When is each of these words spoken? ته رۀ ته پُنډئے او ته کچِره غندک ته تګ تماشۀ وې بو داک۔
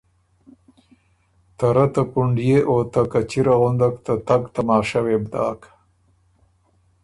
ته 1.57 1.67
رۀ 1.75 1.85
ته 1.93 2.01
پُنډئے 2.11 2.57
او 2.69 2.75
ته 2.91 3.01
کچِره 3.11 3.53
غندک 3.61 3.95
ته 4.05 4.13
تګ 4.27 4.41
تماشۀ 4.53 4.99
وې 5.05 5.17
بو 5.21 5.29
داک۔ 5.31 5.61